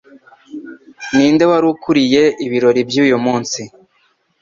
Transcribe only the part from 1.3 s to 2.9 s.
wari ukuriye ibirori